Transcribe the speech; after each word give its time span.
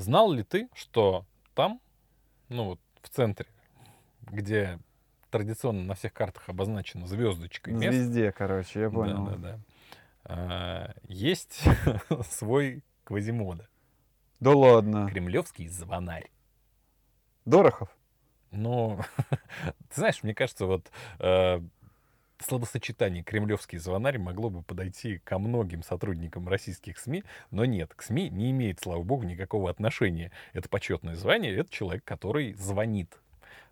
Знал 0.00 0.32
ли 0.32 0.42
ты, 0.42 0.68
что 0.74 1.26
там, 1.54 1.78
ну 2.48 2.64
вот 2.64 2.80
в 3.02 3.10
центре, 3.10 3.46
где 4.22 4.78
традиционно 5.30 5.82
на 5.84 5.94
всех 5.94 6.14
картах 6.14 6.48
обозначена 6.48 7.06
звездочкой 7.06 7.74
На 7.74 7.80
место, 7.80 8.04
звезде, 8.04 8.32
короче, 8.32 8.80
я 8.80 8.90
понял. 8.90 9.26
да, 9.26 9.36
да, 9.36 9.36
да, 9.36 9.60
а, 10.24 10.94
есть 11.06 11.60
свой 12.30 12.82
Квазимода, 13.04 13.68
Да 14.40 14.52
ладно. 14.52 15.06
кремлевский 15.10 15.68
звонарь. 15.68 16.30
Дорохов? 17.44 17.90
Ну, 18.52 18.98
ты 19.28 19.94
знаешь, 19.94 20.22
мне 20.22 20.34
кажется, 20.34 20.64
вот 20.64 20.90
э, 21.18 21.60
словосочетание 22.42 23.22
«кремлевский 23.22 23.78
звонарь» 23.78 24.18
могло 24.18 24.50
бы 24.50 24.62
подойти 24.62 25.18
ко 25.18 25.38
многим 25.38 25.82
сотрудникам 25.82 26.48
российских 26.48 26.98
СМИ, 26.98 27.24
но 27.50 27.64
нет, 27.64 27.92
к 27.94 28.02
СМИ 28.02 28.30
не 28.30 28.50
имеет, 28.50 28.80
слава 28.80 29.02
богу, 29.02 29.24
никакого 29.24 29.70
отношения. 29.70 30.32
Это 30.52 30.68
почетное 30.68 31.16
звание, 31.16 31.54
это 31.54 31.70
человек, 31.70 32.04
который 32.04 32.54
звонит 32.54 33.18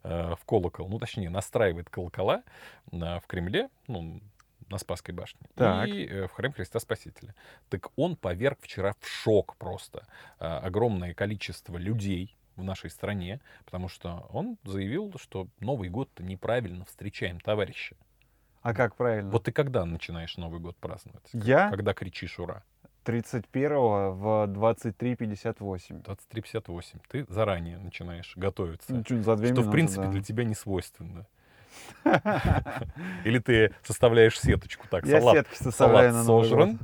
э, 0.05 0.35
в 0.39 0.45
колокол, 0.45 0.89
ну, 0.89 0.99
точнее, 0.99 1.31
настраивает 1.31 1.91
колокола 1.91 2.43
э, 2.93 2.97
в 2.97 3.27
Кремле, 3.27 3.69
ну, 3.87 4.21
на 4.71 4.79
Спасской 4.79 5.15
башне, 5.15 5.41
Так. 5.55 5.89
и 5.89 6.07
э, 6.07 6.27
в 6.27 6.33
храм 6.33 6.53
Христа 6.53 6.79
Спасителя. 6.79 7.35
Так 7.71 7.89
он 7.97 8.17
поверг 8.17 8.59
вчера 8.61 8.95
в 9.01 9.07
шок 9.07 9.57
просто 9.57 10.07
э, 10.41 10.47
огромное 10.47 11.15
количество 11.15 11.77
людей 11.77 12.37
в 12.57 12.63
нашей 12.63 12.91
стране, 12.91 13.41
потому 13.65 13.89
что 13.89 14.27
он 14.31 14.59
заявил, 14.65 15.15
что 15.19 15.49
Новый 15.61 15.89
год 15.89 16.11
неправильно 16.19 16.85
встречаем, 16.85 17.41
товарищи. 17.41 17.97
А 18.63 18.75
как 18.75 18.97
правильно? 18.97 19.31
Вот 19.31 19.45
ты 19.45 19.53
когда 19.53 19.85
начинаешь 19.85 20.37
Новый 20.37 20.61
год 20.61 20.77
праздновать? 20.77 21.29
Я 21.33 21.71
Когда 21.71 21.95
кричишь 21.95 22.39
«Ура»? 22.39 22.63
31-го 23.05 24.13
в 24.13 24.45
23.58. 24.49 26.03
23.58. 26.03 27.01
Ты 27.09 27.27
заранее 27.29 27.79
начинаешь 27.79 28.35
готовиться. 28.37 28.93
Ну, 28.93 29.03
чуть 29.03 29.25
за 29.25 29.37
две 29.37 29.47
что, 29.47 29.55
минуты, 29.55 29.69
в 29.69 29.73
принципе, 29.73 30.03
да. 30.03 30.11
для 30.11 30.23
тебя 30.23 30.45
не 30.45 30.55
свойственно. 30.55 31.27
Или 33.25 33.39
ты 33.39 33.75
составляешь 33.83 34.39
сеточку 34.39 34.87
так, 34.89 35.07
Я 35.07 35.21
салат, 35.21 35.47
салат 35.55 36.27
сожран, 36.27 36.79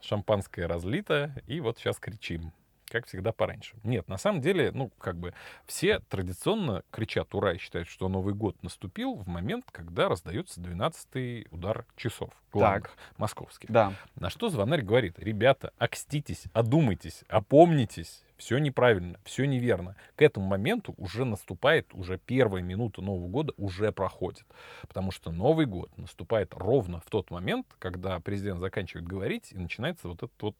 шампанское 0.00 0.66
разлито, 0.66 1.32
и 1.46 1.60
вот 1.60 1.78
сейчас 1.78 1.98
кричим. 1.98 2.52
Как 2.90 3.06
всегда 3.06 3.32
пораньше. 3.32 3.76
Нет, 3.84 4.08
на 4.08 4.16
самом 4.16 4.40
деле, 4.40 4.72
ну, 4.72 4.90
как 4.98 5.16
бы, 5.16 5.34
все 5.66 6.00
традиционно 6.08 6.82
кричат 6.90 7.34
«Ура!» 7.34 7.52
и 7.52 7.58
считают, 7.58 7.88
что 7.88 8.08
Новый 8.08 8.34
год 8.34 8.62
наступил 8.62 9.14
в 9.14 9.28
момент, 9.28 9.66
когда 9.70 10.08
раздается 10.08 10.60
12-й 10.60 11.46
удар 11.50 11.84
часов, 11.96 12.30
главных, 12.52 12.96
московских. 13.18 13.70
Да. 13.70 13.92
На 14.16 14.30
что 14.30 14.48
звонарь 14.48 14.82
говорит, 14.82 15.18
ребята, 15.18 15.72
окститесь, 15.78 16.44
одумайтесь, 16.52 17.24
опомнитесь, 17.28 18.22
все 18.38 18.58
неправильно, 18.58 19.18
все 19.24 19.44
неверно. 19.44 19.96
К 20.16 20.22
этому 20.22 20.46
моменту 20.46 20.94
уже 20.96 21.24
наступает, 21.24 21.92
уже 21.92 22.18
первая 22.18 22.62
минута 22.62 23.02
Нового 23.02 23.28
года 23.28 23.52
уже 23.56 23.92
проходит. 23.92 24.46
Потому 24.82 25.10
что 25.10 25.30
Новый 25.30 25.66
год 25.66 25.90
наступает 25.98 26.54
ровно 26.54 27.00
в 27.00 27.10
тот 27.10 27.30
момент, 27.30 27.66
когда 27.78 28.18
президент 28.20 28.60
заканчивает 28.60 29.06
говорить, 29.06 29.52
и 29.52 29.58
начинается 29.58 30.08
вот 30.08 30.18
этот 30.18 30.40
вот... 30.40 30.56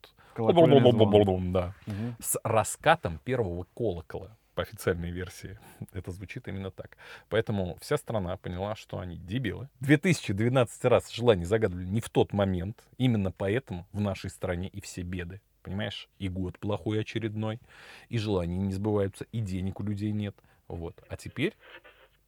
Да. 1.52 1.74
Мгм. 1.86 2.16
С 2.20 2.38
раскатом 2.42 3.18
первого 3.24 3.66
колокола 3.74 4.36
по 4.58 4.62
официальной 4.62 5.12
версии. 5.12 5.56
Это 5.92 6.10
звучит 6.10 6.48
именно 6.48 6.72
так. 6.72 6.96
Поэтому 7.28 7.78
вся 7.80 7.96
страна 7.96 8.36
поняла, 8.36 8.74
что 8.74 8.98
они 8.98 9.16
дебилы. 9.16 9.68
2012 9.78 10.84
раз 10.86 11.10
желание 11.12 11.46
загадывали 11.46 11.86
не 11.86 12.00
в 12.00 12.10
тот 12.10 12.32
момент. 12.32 12.82
Именно 12.96 13.30
поэтому 13.30 13.86
в 13.92 14.00
нашей 14.00 14.30
стране 14.30 14.66
и 14.66 14.80
все 14.80 15.02
беды. 15.02 15.40
Понимаешь? 15.68 16.08
И 16.18 16.30
год 16.30 16.58
плохой 16.58 17.02
очередной, 17.02 17.60
и 18.08 18.16
желания 18.16 18.56
не 18.56 18.72
сбываются, 18.72 19.26
и 19.32 19.40
денег 19.40 19.80
у 19.80 19.82
людей 19.82 20.12
нет. 20.12 20.34
Вот. 20.66 20.98
А 21.10 21.16
теперь 21.18 21.54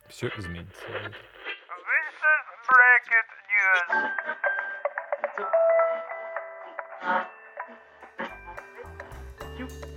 все 0.08 0.28
изменится. 0.36 0.84
This 9.56 9.68
is 9.68 9.80
News. 9.80 9.89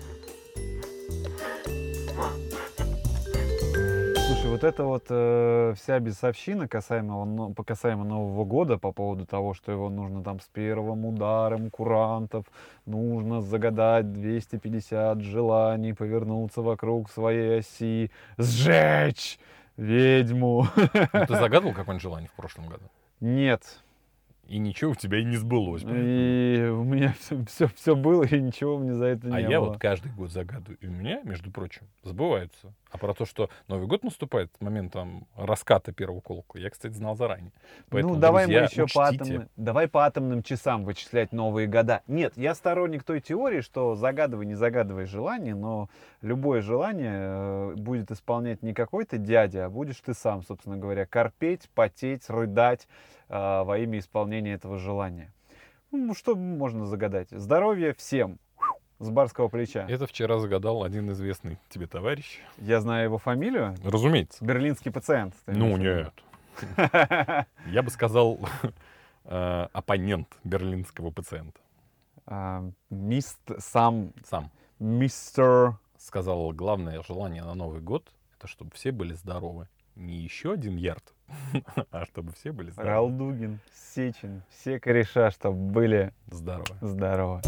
Слушай, 4.44 4.56
вот 4.56 4.64
это 4.66 4.84
вот 4.84 5.06
э, 5.08 5.74
вся 5.78 6.00
бесовщина 6.02 6.68
касаемо, 6.68 7.24
но- 7.24 7.54
касаемо 7.54 8.04
Нового 8.04 8.44
года, 8.44 8.78
по 8.78 8.92
поводу 8.92 9.26
того, 9.26 9.54
что 9.54 9.72
его 9.72 9.90
нужно 9.90 10.22
там 10.22 10.42
с 10.42 10.48
первым 10.52 11.06
ударом 11.06 11.70
курантов, 11.70 12.44
нужно 12.86 13.40
загадать 13.40 14.12
250 14.12 15.22
желаний, 15.22 15.94
повернуться 15.94 16.62
вокруг 16.62 17.10
своей 17.10 17.60
оси, 17.60 18.12
сжечь 18.38 19.40
ведьму. 19.78 20.68
Ну, 20.76 21.26
ты 21.26 21.36
загадывал 21.40 21.74
какое-нибудь 21.74 22.02
желание 22.02 22.28
в 22.28 22.34
прошлом 22.34 22.66
году? 22.68 22.84
Нет. 23.22 23.64
И 24.48 24.58
ничего 24.58 24.92
у 24.92 24.96
тебя 24.96 25.20
и 25.20 25.24
не 25.24 25.38
сбылось. 25.38 25.84
И 25.84 26.70
у 26.70 26.84
меня 26.84 27.14
все, 27.20 27.44
все, 27.46 27.68
все 27.68 27.96
было, 27.96 28.24
и 28.24 28.40
ничего 28.42 28.78
мне 28.78 28.94
за 28.94 29.06
это 29.06 29.28
А 29.34 29.42
не 29.42 29.50
я 29.50 29.60
было. 29.62 29.70
вот 29.70 29.80
каждый 29.80 30.12
год 30.12 30.32
загадываю. 30.32 30.78
И 30.82 30.88
у 30.88 30.92
меня, 30.92 31.22
между 31.24 31.50
прочим, 31.50 31.88
сбываются. 32.04 32.74
А 32.92 32.98
про 32.98 33.14
то, 33.14 33.26
что 33.26 33.50
Новый 33.68 33.88
год 33.88 34.04
наступает 34.04 34.52
с 34.56 34.62
моментом 34.62 35.28
раската 35.36 35.94
первого 35.94 36.20
колокола, 36.20 36.62
я, 36.62 36.70
кстати, 36.70 36.94
знал 36.94 37.16
заранее. 37.16 37.52
Поэтому, 37.90 38.16
ну, 38.16 38.20
давай 38.20 38.44
друзья, 38.46 38.60
мы 38.62 38.66
еще 38.66 38.94
по, 38.94 39.06
учтите. 39.08 39.24
атомным, 39.24 39.50
давай 39.56 39.88
по 39.88 40.06
атомным 40.06 40.44
часам 40.44 40.84
вычислять 40.84 41.32
новые 41.32 41.68
года. 41.68 42.02
Нет, 42.08 42.34
я 42.36 42.54
сторонник 42.54 43.04
той 43.04 43.22
теории, 43.22 43.62
что 43.62 43.96
загадывай, 43.96 44.46
не 44.46 44.56
загадывай 44.56 45.06
желание, 45.06 45.56
но 45.56 45.90
любое 46.22 46.62
желание 46.62 47.14
э, 47.16 47.74
будет 47.78 48.12
исполнять 48.12 48.62
не 48.62 48.74
какой-то 48.74 49.18
дядя, 49.18 49.66
а 49.66 49.70
будешь 49.70 50.00
ты 50.02 50.14
сам, 50.14 50.44
собственно 50.44 50.78
говоря, 50.78 51.06
корпеть, 51.06 51.70
потеть, 51.74 52.30
рыдать 52.30 52.88
э, 53.34 53.64
во 53.64 53.78
имя 53.80 54.00
исполнения 54.00 54.54
этого 54.54 54.78
желания. 54.78 55.34
Ну, 55.92 56.14
что 56.14 56.36
можно 56.36 56.86
загадать? 56.86 57.30
Здоровья 57.32 57.94
всем 57.94 58.40
с 59.00 59.10
барского 59.10 59.48
плеча. 59.48 59.86
Это 59.90 60.08
вчера 60.08 60.38
загадал 60.40 60.84
один 60.84 61.12
известный 61.12 61.58
тебе 61.70 61.88
товарищ. 61.88 62.40
Я 62.58 62.80
знаю 62.80 63.06
его 63.06 63.18
фамилию. 63.18 63.76
Разумеется. 63.84 64.44
Берлинский 64.46 64.92
пациент. 64.92 65.36
Ну, 65.48 65.78
нет. 65.78 66.14
Я 66.78 67.82
бы 67.82 67.90
сказал, 67.90 68.40
э, 69.26 69.68
оппонент 69.74 70.28
берлинского 70.44 71.12
пациента. 71.12 71.60
А, 72.26 72.64
Мист, 72.90 73.40
сам 73.58 74.14
Сам 74.24 74.52
мистер 74.80 75.78
сказал, 75.98 76.52
главное 76.52 77.02
желание 77.02 77.44
на 77.44 77.54
Новый 77.56 77.82
год, 77.82 78.12
это 78.38 78.48
чтобы 78.48 78.72
все 78.72 78.92
были 78.92 79.14
здоровы. 79.14 79.68
Не 79.96 80.16
еще 80.16 80.54
один 80.54 80.76
ярд, 80.76 81.14
а 81.92 82.06
чтобы 82.06 82.34
все 82.34 82.52
были 82.52 82.72
здоровы. 82.72 82.92
Ралдугин, 82.92 83.60
Сечин, 83.94 84.42
все 84.50 84.80
кореша, 84.80 85.30
чтобы 85.30 85.58
были 85.72 86.14
Здорово. 86.28 86.78
здоровы. 86.82 87.42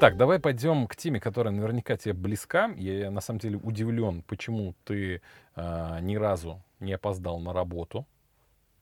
Так, 0.00 0.16
давай 0.16 0.38
пойдем 0.38 0.86
к 0.86 0.94
теме, 0.94 1.18
которая 1.20 1.52
наверняка 1.52 1.96
тебе 1.96 2.14
близка. 2.14 2.70
Я 2.76 3.10
на 3.10 3.20
самом 3.20 3.40
деле 3.40 3.58
удивлен, 3.58 4.22
почему 4.22 4.74
ты 4.84 5.22
э, 5.56 5.98
ни 6.00 6.14
разу 6.16 6.62
не 6.78 6.92
опоздал 6.92 7.40
на 7.40 7.52
работу. 7.52 8.06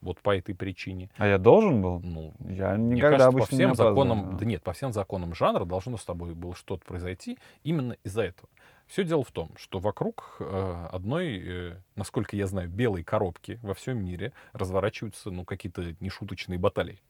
Вот 0.02 0.20
по 0.20 0.36
этой 0.36 0.54
причине. 0.54 1.08
А 1.16 1.26
я 1.26 1.38
должен 1.38 1.80
был? 1.80 2.00
Ну, 2.00 2.34
Я 2.40 2.74
мне 2.74 2.96
никогда 2.96 3.16
кажется, 3.16 3.28
обычно 3.28 3.46
по 3.46 3.54
всем 3.54 3.70
не 3.70 3.76
законам, 3.76 4.36
да 4.36 4.44
нет, 4.44 4.62
по 4.62 4.72
всем 4.74 4.92
законам 4.92 5.34
жанра 5.34 5.64
должно 5.64 5.96
с 5.96 6.04
тобой 6.04 6.34
было 6.34 6.54
что-то 6.54 6.84
произойти 6.84 7.38
именно 7.64 7.96
из-за 8.04 8.22
этого. 8.22 8.48
Все 8.86 9.02
дело 9.02 9.24
в 9.24 9.32
том, 9.32 9.50
что 9.56 9.78
вокруг 9.80 10.36
э, 10.38 10.86
одной, 10.92 11.42
э, 11.44 11.76
насколько 11.96 12.36
я 12.36 12.46
знаю, 12.46 12.68
белой 12.68 13.02
коробки 13.02 13.58
во 13.62 13.74
всем 13.74 14.04
мире 14.04 14.32
разворачиваются 14.52 15.30
ну, 15.30 15.44
какие-то 15.44 15.94
нешуточные 16.00 16.58
баталии. 16.58 17.00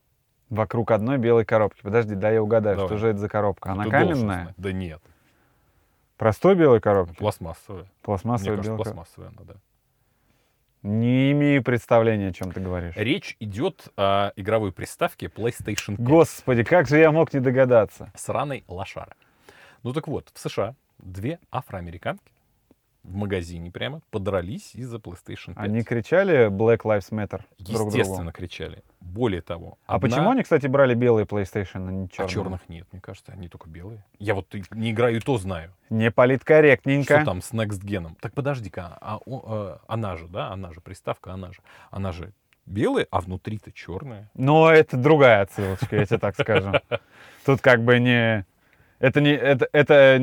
Вокруг 0.49 0.91
одной 0.91 1.19
белой 1.19 1.45
коробки. 1.45 1.81
Подожди, 1.83 2.15
да 2.15 2.31
я 2.31 2.43
угадаю, 2.43 2.77
Давай. 2.77 2.89
что 2.89 2.99
же 2.99 3.09
это 3.09 3.19
за 3.19 3.29
коробка? 3.29 3.73
Она 3.73 3.85
Ты 3.85 3.91
каменная? 3.91 4.55
Да 4.57 4.73
нет, 4.73 5.03
Простой 6.17 6.55
белой 6.55 6.81
коробки? 6.81 7.17
пластмассовая. 7.17 7.83
Мне 7.83 7.91
Пластмассовая 8.03 8.57
кажется, 8.57 8.71
белая 8.71 8.85
пластмассовая 8.85 9.29
она, 9.29 9.45
да. 9.45 9.55
Не 10.83 11.33
имею 11.33 11.63
представления, 11.65 12.29
о 12.29 12.33
чем 12.33 12.53
ты 12.53 12.61
говоришь. 12.61 12.95
Речь 12.97 13.37
идет 13.41 13.89
о 13.97 14.33
игровой 14.37 14.73
приставке 14.73 15.27
PlayStation 15.27 15.97
5. 15.97 16.01
Господи, 16.01 16.63
как 16.63 16.87
же 16.87 16.99
я 16.99 17.11
мог 17.11 17.35
не 17.35 17.41
догадаться? 17.41 18.13
Сраной 18.15 18.65
лошара. 18.69 19.15
Ну 19.83 19.93
так 19.93 20.07
вот, 20.07 20.31
в 20.33 20.39
США 20.39 20.75
две 20.99 21.39
афроамериканки 21.51 22.33
в 23.03 23.15
магазине 23.15 23.71
прямо 23.71 24.01
подрались 24.11 24.75
из-за 24.75 24.97
PlayStation 24.97 25.55
5. 25.55 25.59
Они 25.59 25.83
кричали 25.83 26.49
Black 26.49 26.81
Lives 26.83 27.11
Matter 27.13 27.43
друг 27.59 27.77
другу? 27.79 27.97
Естественно, 27.97 28.33
кричали. 28.33 28.83
Более 29.01 29.43
того, 29.43 29.79
А 29.87 29.95
одна- 29.95 30.09
почему 30.09 30.31
они, 30.31 30.43
кстати, 30.43 30.67
брали 30.67 30.95
белые 30.95 31.25
PlayStation, 31.25 31.89
а 31.89 31.93
не 31.93 32.07
А 32.07 32.09
черные? 32.09 32.29
черных 32.29 32.69
нет, 32.69 32.89
мне 32.91 33.01
кажется, 33.01 33.31
они 33.33 33.49
только 33.49 33.69
белые. 33.69 34.05
Я 34.19 34.35
вот 34.35 34.53
не 34.73 34.91
играю, 34.91 35.21
то 35.23 35.39
знаю. 35.39 35.73
Не 35.89 36.11
политкорректненько. 36.11 37.17
Что 37.17 37.25
там 37.25 37.43
с 37.43 37.53
Next 37.53 37.81
Gen? 37.85 38.17
Так 38.21 38.35
подожди-ка, 38.35 38.99
а, 39.01 39.21
э, 39.25 39.77
она 39.87 40.17
же, 40.17 40.27
да, 40.27 40.51
она 40.51 40.73
же, 40.73 40.81
приставка, 40.81 41.33
она 41.33 41.53
же, 41.53 41.61
она 41.93 42.11
же 42.11 42.33
белая, 42.67 43.07
а 43.13 43.21
внутри-то 43.21 43.71
черная. 43.71 44.29
Но 44.35 44.69
это 44.69 44.97
другая 44.97 45.43
отсылочка, 45.43 45.95
я 45.95 46.07
тебе 46.07 46.19
так 46.19 46.35
скажу. 46.35 46.73
Тут 47.47 47.61
как 47.61 47.85
бы 47.85 48.01
не, 48.01 48.45
Это 48.99 49.21
не, 49.21 49.31
это, 49.31 49.69
это 49.73 50.19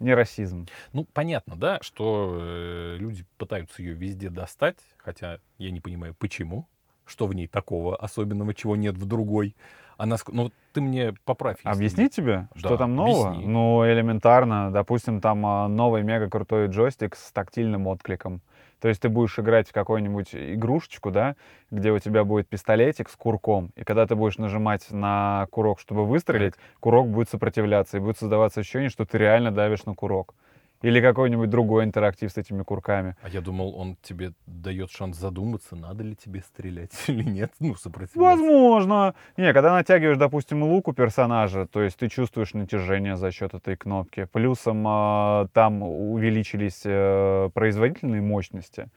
не 0.00 0.14
расизм. 0.14 0.66
Ну, 0.92 1.06
понятно, 1.12 1.56
да, 1.56 1.78
что 1.80 2.36
э, 2.40 2.96
люди 2.98 3.24
пытаются 3.38 3.82
ее 3.82 3.94
везде 3.94 4.28
достать, 4.28 4.76
хотя 4.98 5.38
я 5.58 5.70
не 5.70 5.80
понимаю, 5.80 6.14
почему, 6.18 6.68
что 7.06 7.26
в 7.26 7.34
ней 7.34 7.46
такого 7.46 7.96
особенного, 7.96 8.52
чего 8.54 8.76
нет 8.76 8.96
в 8.96 9.06
другой. 9.06 9.56
Она, 9.96 10.16
ск- 10.16 10.30
ну, 10.32 10.52
ты 10.72 10.80
мне 10.80 11.14
поправь. 11.24 11.56
если 11.64 11.70
Объяснить 11.70 12.14
тебе, 12.14 12.48
что 12.54 12.70
Да, 12.70 12.76
там 12.76 12.94
нового? 12.94 13.30
объясни. 13.30 13.46
Ну, 13.50 13.90
элементарно. 13.90 14.70
Допустим, 14.70 15.20
там 15.20 15.44
а, 15.44 15.66
новый 15.68 16.02
мега 16.02 16.28
крутой 16.28 16.68
джойстик 16.68 17.16
с 17.16 17.32
тактильным 17.32 17.86
откликом. 17.86 18.42
То 18.80 18.88
есть 18.88 19.02
ты 19.02 19.08
будешь 19.08 19.38
играть 19.38 19.68
в 19.68 19.72
какую-нибудь 19.72 20.34
игрушечку, 20.34 21.10
да, 21.10 21.36
где 21.70 21.90
у 21.90 21.98
тебя 21.98 22.24
будет 22.24 22.48
пистолетик 22.48 23.08
с 23.08 23.16
курком, 23.16 23.72
и 23.76 23.84
когда 23.84 24.06
ты 24.06 24.14
будешь 24.14 24.38
нажимать 24.38 24.90
на 24.90 25.46
курок, 25.50 25.80
чтобы 25.80 26.06
выстрелить, 26.06 26.54
курок 26.80 27.08
будет 27.08 27.28
сопротивляться, 27.28 27.96
и 27.96 28.00
будет 28.00 28.18
создаваться 28.18 28.60
ощущение, 28.60 28.88
что 28.90 29.04
ты 29.04 29.18
реально 29.18 29.50
давишь 29.50 29.84
на 29.84 29.94
курок. 29.94 30.34
Или 30.82 31.00
какой-нибудь 31.00 31.50
другой 31.50 31.84
интерактив 31.84 32.30
с 32.30 32.36
этими 32.36 32.62
курками. 32.62 33.16
А 33.22 33.28
я 33.28 33.40
думал, 33.40 33.74
он 33.76 33.96
тебе 34.00 34.32
дает 34.46 34.90
шанс 34.90 35.16
задуматься, 35.16 35.74
надо 35.74 36.04
ли 36.04 36.14
тебе 36.14 36.40
стрелять 36.40 36.92
или 37.08 37.24
нет. 37.24 37.52
Ну, 37.58 37.74
сопротивляться. 37.74 38.18
Возможно. 38.18 39.14
Не, 39.36 39.52
когда 39.52 39.72
натягиваешь, 39.72 40.18
допустим, 40.18 40.62
лук 40.62 40.88
у 40.88 40.92
персонажа, 40.92 41.66
то 41.66 41.82
есть 41.82 41.96
ты 41.96 42.08
чувствуешь 42.08 42.54
натяжение 42.54 43.16
за 43.16 43.32
счет 43.32 43.54
этой 43.54 43.76
кнопки. 43.76 44.24
Плюсом 44.32 44.84
а, 44.86 45.48
там 45.52 45.82
увеличились 45.82 46.82
э, 46.84 47.50
производительные 47.54 48.22
мощности 48.22 48.88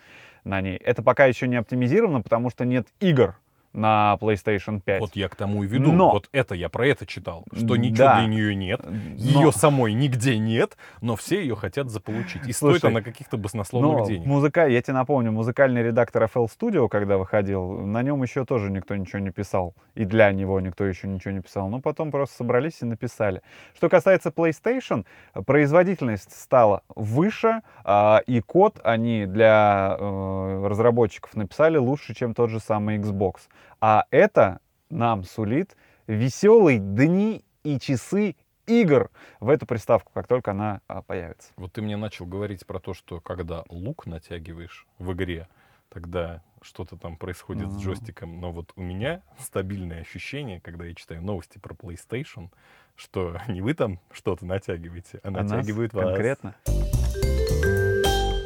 на 0.43 0.61
ней. 0.61 0.77
Это 0.77 1.01
пока 1.01 1.25
еще 1.25 1.47
не 1.47 1.55
оптимизировано, 1.55 2.21
потому 2.21 2.49
что 2.49 2.65
нет 2.65 2.87
игр 2.99 3.35
на 3.73 4.17
PlayStation 4.19 4.81
5. 4.81 4.99
Вот 4.99 5.15
я 5.15 5.29
к 5.29 5.35
тому 5.35 5.63
и 5.63 5.67
веду. 5.67 5.91
Но- 5.91 6.11
Вот 6.11 6.29
это 6.31 6.55
я 6.55 6.69
про 6.69 6.87
это 6.87 7.05
читал. 7.05 7.45
Что 7.55 7.75
ничего 7.77 7.97
Да. 8.05 8.19
для 8.19 8.27
нее 8.27 8.55
нет. 8.55 8.81
Но- 8.85 9.15
Ее 9.15 9.51
самой 9.51 9.93
нигде 9.93 10.37
нет, 10.37 10.77
но 11.01 11.15
все 11.15 11.41
ее 11.41 11.55
хотят 11.55 11.89
заполучить. 11.89 12.41
И 12.47 12.51
стоит 12.51 12.81
Слушай, 12.81 12.91
она 12.91 13.01
каких-то 13.01 13.37
баснословных 13.37 13.99
Но 13.99 14.05
денег. 14.05 14.25
музыка, 14.25 14.67
я 14.67 14.81
тебе 14.81 14.93
напомню, 14.93 15.31
музыкальный 15.31 15.83
редактор 15.83 16.23
FL 16.23 16.47
Studio, 16.47 16.89
когда 16.89 17.17
выходил, 17.17 17.79
на 17.85 18.01
нем 18.03 18.21
еще 18.23 18.45
тоже 18.45 18.69
никто 18.71 18.95
ничего 18.95 19.19
не 19.19 19.31
писал. 19.31 19.73
И 19.95 20.05
для 20.05 20.31
него 20.31 20.59
никто 20.59 20.85
еще 20.85 21.07
ничего 21.07 21.31
не 21.33 21.41
писал. 21.41 21.69
Но 21.69 21.79
потом 21.79 22.11
просто 22.11 22.37
собрались 22.37 22.81
и 22.81 22.85
написали. 22.85 23.41
Что 23.75 23.89
касается 23.89 24.29
PlayStation, 24.29 25.05
производительность 25.45 26.31
стала 26.39 26.81
выше, 26.95 27.61
а, 27.83 28.21
и 28.25 28.41
код 28.41 28.79
они 28.83 29.25
для 29.25 29.95
э, 29.99 30.67
разработчиков 30.67 31.35
написали 31.35 31.77
лучше, 31.77 32.13
чем 32.15 32.33
тот 32.33 32.49
же 32.49 32.59
самый 32.59 32.97
Xbox. 32.97 33.35
А 33.79 34.05
это 34.11 34.59
нам 34.89 35.23
сулит 35.23 35.75
веселые 36.07 36.79
дни 36.79 37.43
и 37.63 37.79
часы 37.79 38.35
игр 38.67 39.09
в 39.39 39.49
эту 39.49 39.65
приставку, 39.65 40.11
как 40.13 40.27
только 40.27 40.51
она 40.51 40.81
а, 40.87 41.01
появится. 41.01 41.51
Вот 41.57 41.73
ты 41.73 41.81
мне 41.81 41.97
начал 41.97 42.25
говорить 42.25 42.65
про 42.65 42.79
то, 42.79 42.93
что 42.93 43.19
когда 43.19 43.63
лук 43.69 44.05
натягиваешь 44.05 44.85
в 44.97 45.11
игре, 45.13 45.47
тогда 45.89 46.41
что-то 46.61 46.95
там 46.95 47.17
происходит 47.17 47.69
с 47.69 47.73
Мгм. 47.73 47.81
джойстиком. 47.81 48.39
Но 48.39 48.51
вот 48.51 48.71
у 48.75 48.81
меня 48.81 49.21
стабильное 49.39 50.01
ощущение, 50.01 50.61
когда 50.61 50.85
я 50.85 50.93
читаю 50.93 51.21
новости 51.23 51.57
про 51.57 51.73
PlayStation, 51.73 52.49
что 52.95 53.37
не 53.47 53.61
вы 53.61 53.73
там 53.73 53.99
что-то 54.11 54.45
натягиваете, 54.45 55.19
а 55.23 55.29
А 55.29 55.31
нас 55.31 55.49
натягивает 55.51 55.93
вас. 55.93 56.05
конкретно. 56.05 56.55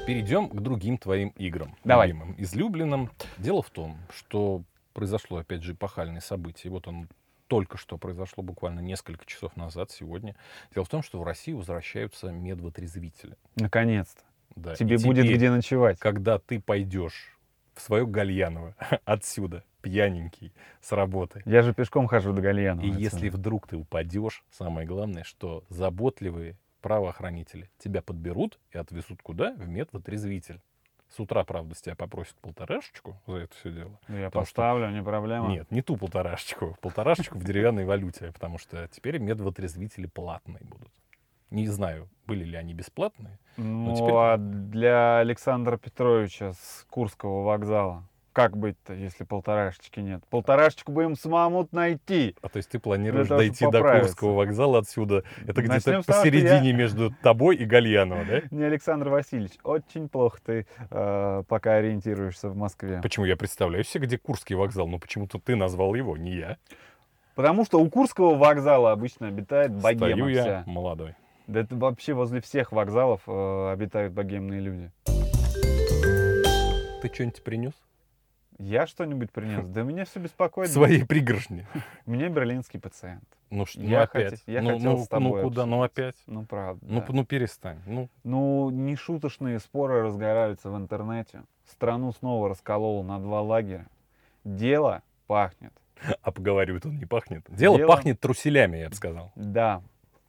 Перейдем 0.07 0.50
к 0.50 0.62
другим 0.62 0.97
твоим 0.97 1.29
играм. 1.29 1.75
Давай. 1.83 2.07
Любимым, 2.09 2.35
излюбленным. 2.38 3.09
Дело 3.38 3.62
в 3.63 3.69
том, 3.71 3.97
что 4.15 4.62
произошло, 4.95 5.38
опять 5.38 5.62
же, 5.62 5.74
эпохальное 5.74 6.21
событие. 6.21 6.71
Вот 6.71 6.88
он 6.88 7.07
только 7.47 7.77
что 7.77 8.00
произошло 8.00 8.42
буквально 8.42 8.80
несколько 8.80 9.25
часов 9.25 9.56
назад, 9.56 9.92
сегодня. 9.92 10.36
Дело 10.74 10.86
в 10.86 10.89
том, 10.89 11.03
что 11.03 11.19
в 11.19 11.24
Россию 11.24 11.57
возвращаются 11.57 12.31
медвотрезвители. 12.31 13.36
Наконец-то. 13.56 14.24
Да, 14.56 14.74
и 14.74 14.77
Тебе 14.77 14.97
будет 14.97 15.25
теперь, 15.25 15.38
где 15.38 15.51
ночевать. 15.51 16.00
Когда 16.00 16.39
ты 16.39 16.59
пойдешь 16.59 17.38
в 17.75 17.81
свое 17.81 18.07
Гальяново 18.07 18.74
отсюда, 19.06 19.63
пьяненький, 19.81 20.53
с 20.81 20.92
работы, 20.94 21.44
Я 21.45 21.62
же 21.62 21.74
пешком 21.74 22.07
хожу 22.07 22.33
до 22.33 22.41
Гальяна. 22.41 22.81
и 22.81 22.89
если 22.89 23.30
вдруг 23.30 23.68
ты 23.68 23.75
упадешь, 23.75 24.44
самое 24.50 24.88
главное, 24.88 25.24
что 25.24 25.63
заботливые 25.69 26.57
правоохранители 26.81 27.69
тебя 27.80 28.01
подберут 28.01 28.57
и 28.71 28.77
отвезут 28.77 29.21
куда? 29.21 29.53
В 29.53 29.68
медвотрезвитель. 29.68 30.62
С 31.15 31.19
утра, 31.19 31.45
правда, 31.45 31.75
с 31.75 31.81
тебя 31.81 31.95
попросят 31.95 32.35
полторашечку 32.41 33.15
за 33.25 33.38
это 33.38 33.56
все 33.56 33.71
дело. 33.71 34.00
Я 34.09 34.25
потому 34.25 34.45
что- 34.45 34.56
поставлю, 34.56 34.89
не 34.89 35.01
проблема. 35.01 35.47
Нет, 35.47 35.71
не 35.71 35.81
ту 35.81 35.95
полторашечку. 35.95 36.77
Полторашечку 36.81 37.38
в 37.39 37.44
деревянной 37.45 37.85
валюте, 37.85 38.31
потому 38.33 38.57
что 38.57 38.88
теперь 38.89 39.17
медвотрезвители 39.19 40.07
платные 40.07 40.63
будут. 40.65 40.91
Не 41.51 41.67
знаю, 41.67 42.09
были 42.27 42.44
ли 42.44 42.57
они 42.57 42.73
бесплатные. 42.73 43.39
Ну, 43.56 43.95
теперь- 43.95 44.13
а 44.13 44.38
для 44.38 45.19
Александра 45.19 45.77
Петровича 45.77 46.51
с 46.51 46.85
Курского 46.89 47.44
вокзала? 47.44 48.03
Как 48.36 48.58
быть-то, 48.58 48.94
если 48.94 49.24
полторашечки 49.24 50.02
нет? 50.02 50.22
Полторашечку 50.30 50.92
бы 50.92 51.06
им 51.06 51.16
самому 51.16 51.70
найти. 51.72 52.36
А 52.42 52.50
то 52.50 52.58
есть 52.58 52.70
ты 52.70 52.80
планируешь 52.80 53.30
того, 53.30 53.40
дойти 53.40 53.66
до. 53.72 53.82
Курского 53.82 54.34
вокзала 54.34 54.80
отсюда. 54.80 55.24
Это 55.48 55.62
где-то 55.62 56.02
посередине 56.06 56.72
я- 56.72 56.76
между 56.76 57.12
тобой 57.24 57.56
и 57.56 57.64
Гальяново, 57.64 58.26
да? 58.26 58.42
Не 58.52 58.64
Александр 58.66 59.08
Васильевич, 59.08 59.54
очень 59.64 60.10
плохо 60.10 60.40
ты 60.46 60.68
э, 60.92 61.44
пока 61.48 61.76
ориентируешься 61.76 62.50
в 62.50 62.58
Москве. 62.58 63.00
Почему 63.02 63.26
я 63.26 63.38
представляю 63.38 63.86
себе, 63.86 64.06
где 64.06 64.18
Курский 64.18 64.58
вокзал, 64.58 64.90
но 64.90 65.00
почему-то 65.00 65.40
ты 65.40 65.56
назвал 65.56 65.96
его, 65.96 66.18
не 66.18 66.34
я. 66.36 66.58
Потому 67.36 67.64
что 67.64 67.80
у 67.80 67.90
Курского 67.90 68.36
вокзала 68.36 68.92
обычно 68.92 69.30
обитает 69.30 69.72
богема 69.72 70.08
Стою 70.08 70.28
я 70.28 70.42
вся. 70.42 70.64
молодой. 70.66 71.16
Да 71.48 71.62
это 71.62 71.74
вообще 71.78 72.12
возле 72.12 72.42
всех 72.42 72.74
вокзалов 72.74 73.22
э, 73.28 73.72
обитают 73.72 74.12
богемные 74.12 74.60
люди. 74.60 74.92
Ты 77.02 77.10
что-нибудь 77.14 77.42
принес? 77.42 77.74
Я 78.57 78.88
что-нибудь 78.88 79.31
принес? 79.31 79.68
Да 79.68 79.84
меня 79.84 80.06
все 80.06 80.19
беспокоит. 80.19 80.69
Свои 80.72 81.04
пригоршни. 81.04 81.66
Меня 82.06 82.30
берлинский 82.30 82.80
пациент. 82.80 83.24
Ну, 83.50 83.66
ну 83.75 83.84
Я 83.84 84.04
опять. 84.04 84.34
хоте- 84.34 84.42
я 84.48 84.62
ну, 84.62 84.72
хотел 84.72 84.92
ну, 84.94 85.04
с 85.04 85.07
тобой 85.07 85.42
ну 85.42 85.50
куда? 85.50 85.66
Ну 85.66 85.84
опять. 85.84 86.16
Ну, 86.25 86.46
правда. 86.46 86.86
Ну, 86.88 87.02
да. 87.02 87.06
ну 87.10 87.25
перестань. 87.25 87.80
Ну, 87.86 88.10
Ну, 88.24 88.69
нешуточные 88.69 89.60
споры 89.60 90.04
разгораются 90.04 90.69
в 90.69 90.78
интернете. 90.78 91.44
Страну 91.69 92.12
снова 92.13 92.50
раскололо 92.50 93.04
на 93.04 93.19
два 93.19 93.42
лагеря. 93.42 93.88
Дело 94.44 95.01
пахнет. 95.28 95.74
а 96.22 96.31
поговаривают, 96.31 96.86
он 96.86 96.98
не 96.98 97.06
пахнет. 97.06 97.46
Дело, 97.50 97.78
Дело- 97.78 97.88
пахнет 97.88 98.19
труселями, 98.19 98.78
я 98.78 98.90
бы 98.90 98.96
сказал. 98.96 99.31
Да, 99.36 99.81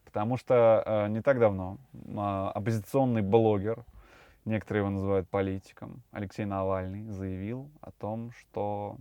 потому 0.04 0.36
что 0.36 0.82
э, 0.84 1.08
не 1.08 1.22
так 1.22 1.38
давно 1.38 1.78
э, 1.92 2.50
оппозиционный 2.54 3.22
блогер, 3.22 3.84
некоторые 4.46 4.82
его 4.82 4.90
называют 4.90 5.28
политиком, 5.28 6.02
Алексей 6.12 6.44
Навальный 6.44 7.06
заявил 7.10 7.70
о 7.80 7.90
том, 7.90 8.30
что... 8.32 8.96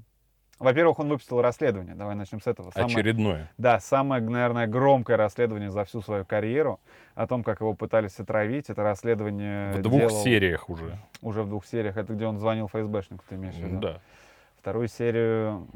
Во-первых, 0.57 0.99
он 0.99 1.09
выпустил 1.09 1.41
расследование. 1.41 1.95
Давай 1.95 2.15
начнем 2.15 2.39
с 2.39 2.47
этого. 2.47 2.71
Самое- 2.71 2.95
Очередное. 2.95 3.51
Да, 3.57 3.79
самое, 3.81 4.21
наверное, 4.21 4.67
громкое 4.67 5.17
расследование 5.17 5.69
за 5.69 5.83
всю 5.83 6.01
свою 6.01 6.23
карьеру 6.23 6.79
о 7.13 7.27
том, 7.27 7.43
как 7.43 7.59
его 7.59 7.73
пытались 7.73 8.17
отравить. 8.21 8.69
Это 8.69 8.81
расследование 8.81 9.73
В 9.73 9.81
двух 9.81 9.99
делал 9.99 10.23
сериях 10.23 10.69
уже. 10.69 10.97
уже 11.21 11.43
в 11.43 11.49
двух 11.49 11.65
сериях. 11.65 11.97
Это 11.97 12.13
где 12.13 12.25
он 12.25 12.39
звонил 12.39 12.67
ФСБшнику, 12.67 13.23
ты 13.27 13.35
имеешь 13.35 13.55
в 13.55 13.59
виду? 13.59 13.79
Да. 13.79 13.99
Вторую 14.61 14.87
серию 14.87 15.67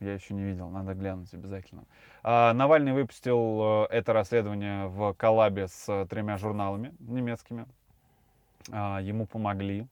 я 0.00 0.12
еще 0.12 0.34
не 0.34 0.44
видел, 0.44 0.68
надо 0.68 0.92
глянуть 0.92 1.32
обязательно. 1.32 1.84
А, 2.22 2.52
Навальный 2.52 2.92
выпустил 2.92 3.86
э, 3.90 3.94
это 3.94 4.12
расследование 4.12 4.88
в 4.88 5.14
коллабе 5.14 5.68
с 5.68 5.88
э, 5.88 6.06
тремя 6.10 6.36
журналами 6.36 6.94
немецкими. 7.00 7.64
А, 8.72 9.00
Ему 9.00 9.26
помогли. 9.26 9.86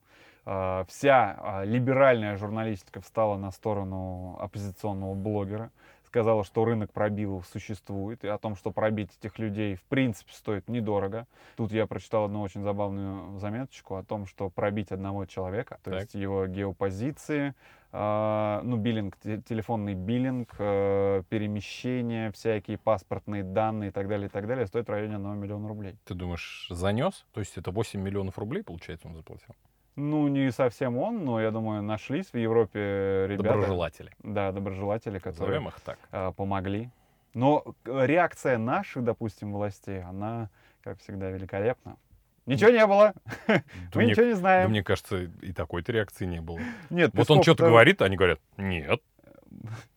А, 0.46 0.84
Вся 0.88 1.36
а, 1.38 1.64
либеральная 1.64 2.36
журналистика 2.36 3.00
встала 3.00 3.36
на 3.36 3.50
сторону 3.50 4.36
оппозиционного 4.40 5.14
блогера. 5.14 5.70
Сказала, 6.14 6.44
что 6.44 6.64
рынок 6.64 6.92
пробивов 6.92 7.44
существует, 7.44 8.22
и 8.22 8.28
о 8.28 8.38
том, 8.38 8.54
что 8.54 8.70
пробить 8.70 9.10
этих 9.18 9.40
людей 9.40 9.74
в 9.74 9.82
принципе 9.82 10.32
стоит 10.32 10.68
недорого. 10.68 11.26
Тут 11.56 11.72
я 11.72 11.88
прочитал 11.88 12.26
одну 12.26 12.40
очень 12.42 12.62
забавную 12.62 13.36
заметочку 13.40 13.96
о 13.96 14.04
том, 14.04 14.26
что 14.26 14.48
пробить 14.48 14.92
одного 14.92 15.26
человека, 15.26 15.80
то 15.82 15.90
Так. 15.90 16.02
есть 16.02 16.14
его 16.14 16.46
геопозиции, 16.46 17.56
а, 17.90 18.60
ну, 18.62 18.76
биллинг, 18.76 19.16
те- 19.16 19.42
телефонный 19.42 19.94
биллинг, 19.94 20.54
э, 20.60 21.24
перемещения, 21.28 22.30
всякие 22.30 22.78
паспортные 22.78 23.42
данные 23.42 23.88
и 23.88 23.92
так 23.92 24.06
далее, 24.06 24.28
и 24.28 24.30
так 24.30 24.46
далее, 24.46 24.68
стоит 24.68 24.86
в 24.86 24.90
районе 24.92 25.16
1 25.16 25.34
миллиона 25.34 25.66
рублей. 25.66 25.96
Ты 26.04 26.14
думаешь, 26.14 26.68
занес? 26.70 27.26
То 27.32 27.40
есть 27.40 27.58
это 27.58 27.72
8 27.72 28.00
миллионов 28.00 28.38
рублей, 28.38 28.62
получается, 28.62 29.08
он 29.08 29.16
заплатил? 29.16 29.56
Ну, 29.96 30.26
не 30.28 30.50
совсем 30.50 30.96
он, 30.96 31.24
но, 31.24 31.40
я 31.40 31.50
думаю, 31.52 31.82
нашлись 31.82 32.32
в 32.32 32.36
Европе 32.36 33.26
ребята. 33.28 33.54
Доброжелатели. 33.54 34.10
Да, 34.22 34.50
доброжелатели, 34.50 35.18
которые 35.18 35.60
Назовем 35.60 35.68
их 35.68 35.80
так. 35.80 35.98
а, 36.10 36.32
помогли. 36.32 36.90
Но 37.32 37.64
э, 37.84 38.06
реакция 38.06 38.58
наших, 38.58 39.04
допустим, 39.04 39.52
властей, 39.52 40.02
она, 40.02 40.50
как 40.82 40.98
всегда, 41.00 41.30
великолепна. 41.30 41.96
Ничего 42.46 42.70
не 42.70 42.86
было, 42.86 43.14
Да 43.46 43.62
мы 43.94 44.02
мне, 44.02 44.10
ничего 44.10 44.26
не 44.26 44.32
да 44.32 44.38
знаем. 44.38 44.70
мне 44.70 44.82
кажется, 44.82 45.22
и 45.22 45.52
такой-то 45.52 45.92
реакции 45.92 46.26
не 46.26 46.40
было. 46.40 46.58
Нет, 46.90 47.10
Вот 47.14 47.30
он 47.30 47.42
что-то 47.42 47.64
говорит, 47.66 48.02
а 48.02 48.06
они 48.06 48.16
говорят, 48.16 48.40
нет. 48.56 49.00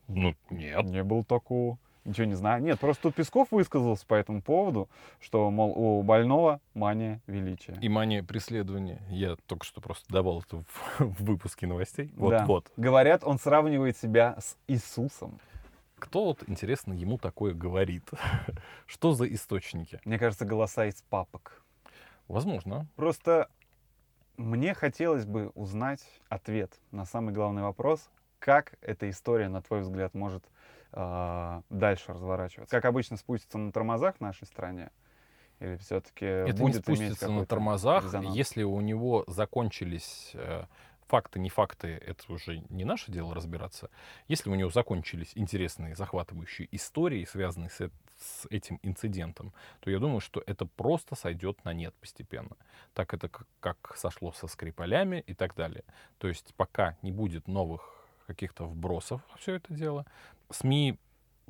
Ну, 0.08 0.36
нет. 0.50 0.86
Не 0.86 1.04
было 1.04 1.25
такого. 1.25 1.77
Ничего 2.08 2.26
не 2.26 2.36
знаю. 2.36 2.64
Нет, 2.64 2.80
просто 2.80 3.04
тут 3.04 3.16
Песков 3.16 3.50
высказался 3.52 4.06
по 4.08 4.16
этому 4.16 4.42
поводу, 4.42 4.88
что, 5.20 5.52
мол, 5.52 5.74
у 5.78 6.02
больного 6.04 6.62
мания 6.74 7.22
величия. 7.28 7.78
И 7.82 7.90
мания 7.90 8.24
преследования. 8.24 9.02
Я 9.10 9.36
только 9.46 9.66
что 9.66 9.82
просто 9.82 10.06
давал 10.12 10.40
это 10.40 10.64
в, 10.64 11.00
в 11.00 11.24
выпуске 11.26 11.68
новостей. 11.68 12.14
Вот, 12.16 12.30
Да. 12.30 12.46
вот. 12.46 12.72
Говорят, 12.78 13.26
он 13.26 13.40
сравнивает 13.40 13.98
себя 13.98 14.38
с 14.40 14.56
Иисусом. 14.68 15.38
Кто 16.00 16.24
вот, 16.24 16.44
интересно, 16.48 16.94
ему 16.94 17.18
такое 17.18 17.54
говорит? 17.54 18.10
Что 18.86 19.12
за 19.12 19.26
источники? 19.26 20.00
Мне 20.06 20.18
кажется, 20.18 20.46
голоса 20.46 20.86
из 20.86 21.02
папок. 21.10 21.62
Возможно. 22.30 22.88
Просто 22.96 23.50
мне 24.38 24.74
хотелось 24.74 25.26
бы 25.26 25.52
узнать 25.56 26.06
ответ 26.30 26.72
на 26.92 27.04
самый 27.04 27.34
главный 27.34 27.64
вопрос, 27.64 28.10
как 28.40 28.76
эта 28.80 29.10
история, 29.10 29.50
на 29.50 29.62
твой 29.62 29.82
взгляд, 29.82 30.14
может 30.14 30.46
а, 30.91 31.62
дальше 31.70 32.13
разворачиваться. 32.13 32.75
Как 32.75 32.86
обычно 32.86 33.17
спустится 33.17 33.58
на 33.58 33.72
тормозах 33.72 34.17
в 34.17 34.22
нашей 34.22 34.46
стране? 34.46 34.91
Или 35.60 35.77
все-таки 35.77 36.25
Это 36.25 36.53
не 36.53 36.60
будет 36.60 36.88
иметь 36.88 37.00
спустится 37.00 37.32
на 37.32 37.46
тормозах. 37.46 38.03
резонанс? 38.03 38.36
Если 38.36 38.63
у 38.63 38.79
него 38.79 39.24
закончились 39.27 40.32
э, 40.36 40.65
факты, 41.08 41.39
не 41.39 41.50
факты, 41.50 41.88
это 42.06 42.32
уже 42.32 42.60
не 42.70 42.86
наше 42.86 43.12
дело 43.12 43.34
разбираться. 43.34 43.89
Если 44.27 44.50
у 44.50 44.56
него 44.56 44.70
закончились 44.70 45.32
интересные, 45.36 45.96
захватывающие 45.96 46.67
истории, 46.72 47.25
связанные 47.25 47.70
с, 47.70 47.89
с 48.20 48.48
этим 48.50 48.79
инцидентом, 48.84 49.53
то 49.79 49.89
я 49.89 50.00
думаю, 50.00 50.20
что 50.20 50.44
это 50.46 50.65
просто 50.65 51.15
сойдет 51.15 51.63
на 51.65 51.74
нет 51.74 51.96
постепенно. 51.96 52.56
Так 52.94 53.13
это 53.13 53.29
как, 53.29 53.48
как 53.60 53.96
сошло 53.98 54.32
со 54.34 54.48
Скрипалями 54.48 55.24
и 55.25 55.34
так 55.34 55.56
далее. 55.56 55.84
То 56.20 56.27
есть 56.27 56.53
пока 56.56 56.98
не 57.01 57.12
будет 57.12 57.48
новых 57.48 57.97
каких-то 58.27 58.65
вбросов 58.65 59.22
во 59.31 59.38
все 59.38 59.55
это 59.55 59.74
дело, 59.74 60.05
СМИ, 60.51 61.00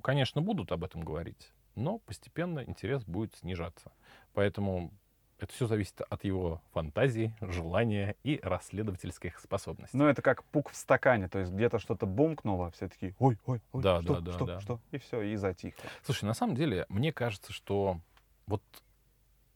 конечно, 0.01 0.41
будут 0.41 0.72
об 0.72 0.84
этом 0.84 1.01
говорить, 1.01 1.51
но 1.75 1.98
постепенно 2.00 2.63
интерес 2.63 3.03
будет 3.03 3.36
снижаться. 3.36 3.91
Поэтому 4.34 4.91
это 5.39 5.53
все 5.53 5.67
зависит 5.67 6.01
от 6.01 6.24
его 6.24 6.62
фантазии, 6.72 7.34
желания 7.41 8.15
и 8.24 8.39
расследовательских 8.41 9.39
способностей. 9.39 9.98
Ну, 9.98 10.05
это 10.05 10.22
как 10.22 10.43
пук 10.46 10.72
в 10.72 10.75
стакане, 10.75 11.27
то 11.27 11.39
есть 11.39 11.51
где-то 11.51 11.79
что-то 11.79 12.05
бумкнуло, 12.05 12.72
все 12.72 12.88
таки 12.88 13.13
ой, 13.19 13.38
ой, 13.46 13.62
ой, 13.72 13.84
Да, 13.84 14.01
что, 14.01 14.15
да, 14.15 14.22
да, 14.22 14.31
что, 14.34 14.46
да. 14.46 14.60
что, 14.60 14.79
и 14.91 14.98
все, 14.98 15.22
и 15.22 15.36
затихло. 15.36 15.89
Слушай, 16.03 16.25
на 16.25 16.34
самом 16.34 16.55
деле, 16.55 16.86
мне 16.89 17.12
кажется, 17.12 17.53
что 17.53 18.00
вот 18.48 18.63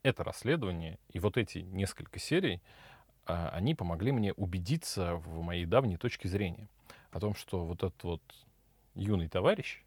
это 0.04 0.24
расследование 0.24 1.00
и 1.10 1.20
вот 1.20 1.38
эти 1.38 1.60
несколько 1.60 2.20
серий, 2.20 2.62
а, 3.26 3.50
они 3.50 3.76
помогли 3.76 4.12
мне 4.12 4.34
убедиться 4.34 5.16
в 5.16 5.42
моей 5.42 5.66
давней 5.66 5.98
точке 5.98 6.28
зрения 6.28 6.70
о 7.12 7.20
том, 7.20 7.36
что 7.36 7.66
вот 7.66 7.84
этот 7.84 8.04
вот 8.04 8.22
юный 8.96 9.28
товарищ, 9.28 9.84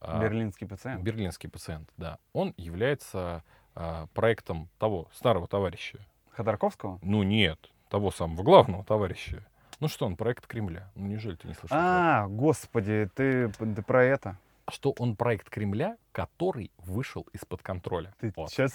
а, 0.00 0.20
Берлинский 0.20 0.66
пациент. 0.66 1.02
берлинский 1.02 1.48
пациент, 1.48 1.88
да, 1.96 2.18
он 2.32 2.54
является 2.56 3.42
а, 3.74 4.06
проектом 4.14 4.68
того 4.78 5.08
старого 5.14 5.46
товарища. 5.46 5.98
Ходорковского? 6.30 6.98
Ну 7.02 7.22
нет, 7.22 7.70
того 7.88 8.10
самого 8.10 8.42
главного 8.42 8.84
товарища. 8.84 9.44
Ну 9.80 9.88
что 9.88 10.06
он, 10.06 10.16
проект 10.16 10.46
Кремля? 10.46 10.90
Ну 10.94 11.06
неужели 11.06 11.34
ты 11.36 11.48
не 11.48 11.54
слышал? 11.54 11.76
А, 11.78 12.26
господи, 12.28 13.08
ты, 13.14 13.48
ты 13.48 13.82
про 13.82 14.04
это. 14.04 14.36
Что 14.70 14.94
он 14.98 15.16
проект 15.16 15.50
Кремля, 15.50 15.96
который 16.12 16.70
вышел 16.78 17.26
из-под 17.32 17.62
контроля. 17.62 18.14
Ты 18.20 18.32
Вот 18.36 18.50
сейчас 18.50 18.72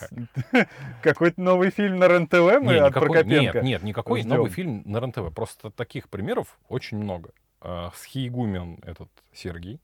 как. 0.51 0.67
какой-то 1.01 1.39
новый 1.41 1.69
фильм 1.71 1.97
на 1.97 2.07
РЕН-ТВ 2.09 2.33
мы 2.61 2.73
Не, 2.73 2.79
от 2.79 2.89
никакой- 2.89 3.09
Прокопенко? 3.09 3.29
Нет, 3.53 3.63
нет, 3.63 3.83
никакой 3.83 4.19
ждем. 4.21 4.31
новый 4.35 4.51
фильм 4.51 4.83
на 4.85 4.99
РЕН-ТВ. 4.99 5.33
Просто 5.33 5.71
таких 5.71 6.09
примеров 6.09 6.59
очень 6.67 6.97
много. 6.97 7.31
А, 7.61 7.91
Схиегумен 7.95 8.79
этот 8.83 9.09
Сергей. 9.33 9.79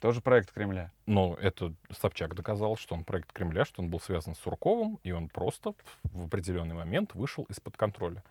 Тоже 0.00 0.22
проект 0.22 0.50
Кремля. 0.52 0.90
Но 1.06 1.36
это 1.40 1.74
Собчак 1.90 2.34
доказал, 2.34 2.76
что 2.76 2.94
он 2.94 3.04
проект 3.04 3.32
Кремля, 3.32 3.64
что 3.66 3.82
он 3.82 3.90
был 3.90 4.00
связан 4.00 4.34
с 4.34 4.38
Сурковым, 4.38 4.98
и 5.02 5.12
он 5.12 5.28
просто 5.28 5.74
в 6.04 6.24
определенный 6.24 6.74
момент 6.74 7.14
вышел 7.14 7.44
из-под 7.50 7.76
контроля. 7.76 8.22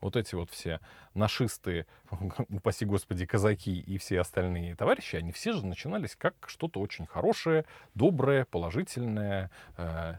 Вот 0.00 0.16
эти 0.16 0.34
вот 0.34 0.50
все 0.50 0.80
нашисты, 1.14 1.86
упаси 2.50 2.84
господи, 2.84 3.24
казаки 3.24 3.80
и 3.80 3.96
все 3.96 4.20
остальные 4.20 4.76
товарищи, 4.76 5.16
они 5.16 5.32
все 5.32 5.52
же 5.52 5.64
начинались 5.64 6.14
как 6.14 6.34
что-то 6.46 6.80
очень 6.80 7.06
хорошее, 7.06 7.64
доброе, 7.94 8.44
положительное, 8.44 9.50
э, 9.78 10.16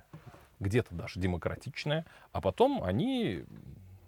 где-то 0.59 0.95
даже 0.95 1.19
демократичное, 1.19 2.05
а 2.31 2.41
потом 2.41 2.83
они 2.83 3.45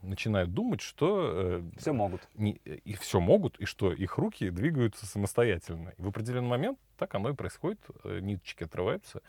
начинают 0.08 0.54
думать, 0.54 0.82
что 0.82 1.32
э, 1.34 1.62
Все 1.78 1.92
могут. 1.94 2.28
не- 2.36 2.54
и 2.66 2.94
все 2.96 3.20
могут, 3.20 3.60
и 3.60 3.66
что 3.66 3.92
их 3.94 4.18
руки 4.18 4.50
двигаются 4.50 5.06
самостоятельно. 5.06 5.94
И 5.98 6.02
в 6.02 6.08
определенный 6.08 6.48
момент 6.50 6.80
так 6.98 7.14
оно 7.16 7.30
и 7.30 7.34
происходит, 7.34 7.80
э, 8.04 8.20
ниточки 8.22 8.64
отрываются, 8.64 9.22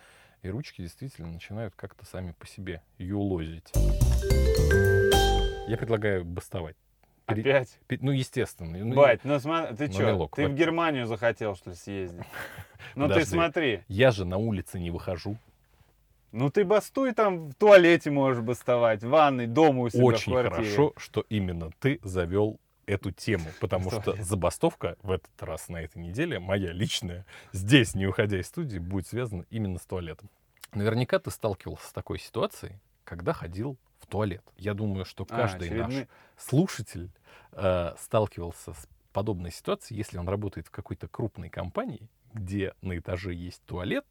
и 0.42 0.48
ручки 0.48 0.80
действительно 0.82 1.28
начинают 1.30 1.74
как-то 1.74 2.04
сами 2.06 2.32
по 2.38 2.46
себе 2.46 2.82
юлозить. 2.98 3.72
Я 5.68 5.76
предлагаю 5.76 6.24
бастовать. 6.24 6.76
Пере- 7.26 7.42
Опять? 7.42 7.78
пе- 7.86 7.98
Ну, 8.00 8.10
естественно. 8.10 8.78
ну, 8.84 8.94
Бать, 8.94 9.20
ну 9.22 9.38
смотри, 9.38 9.76
ты 9.76 9.92
что, 9.92 10.30
ты 10.34 10.48
в. 10.48 10.54
Германию 10.54 11.06
захотел, 11.06 11.54
что 11.56 11.70
ли, 11.70 11.76
съездить? 11.76 12.24
Ну 12.94 13.06
ты 13.08 13.24
смотри, 13.26 13.82
Я 13.88 14.10
же 14.12 14.24
на 14.24 14.38
улице 14.38 14.80
не 14.80 14.90
выхожу. 14.90 15.36
Ну 16.32 16.50
ты 16.50 16.64
бастуй 16.64 17.12
там, 17.12 17.48
в 17.50 17.54
туалете 17.54 18.10
можешь 18.10 18.42
бастовать, 18.42 19.02
в 19.02 19.08
ванной, 19.08 19.46
дома 19.46 19.82
у 19.82 19.88
себя 19.90 20.04
Очень 20.04 20.32
в 20.32 20.36
квартире. 20.36 20.64
хорошо, 20.64 20.92
что 20.96 21.24
именно 21.28 21.70
ты 21.80 22.00
завел 22.02 22.58
эту 22.86 23.10
тему, 23.10 23.44
потому 23.60 23.90
что 23.90 24.14
забастовка 24.22 24.96
в 25.02 25.10
этот 25.10 25.42
раз 25.42 25.68
на 25.68 25.76
этой 25.82 25.98
неделе, 25.98 26.38
моя 26.38 26.72
личная, 26.72 27.26
здесь, 27.52 27.94
не 27.94 28.06
уходя 28.06 28.40
из 28.40 28.46
студии, 28.46 28.78
будет 28.78 29.06
связана 29.06 29.44
именно 29.50 29.78
с 29.78 29.84
туалетом. 29.84 30.30
Наверняка 30.72 31.18
ты 31.18 31.30
сталкивался 31.30 31.86
с 31.88 31.92
такой 31.92 32.18
ситуацией, 32.18 32.78
когда 33.04 33.32
ходил 33.32 33.76
в 34.00 34.06
туалет. 34.06 34.42
Я 34.56 34.74
думаю, 34.74 35.04
что 35.04 35.24
А, 35.28 35.36
каждый 35.36 35.68
очередные- 35.68 36.00
наш 36.00 36.06
слушатель 36.38 37.10
э, 37.52 37.94
сталкивался 37.98 38.72
с 38.74 38.88
подобной 39.12 39.50
ситуацией, 39.50 39.98
если 39.98 40.18
он 40.18 40.28
работает 40.28 40.66
в 40.68 40.70
какой-то 40.70 41.08
крупной 41.08 41.48
компании, 41.48 42.08
где 42.34 42.74
на 42.82 42.96
этаже 42.98 43.32
есть 43.34 43.62
туалет, 43.64 44.04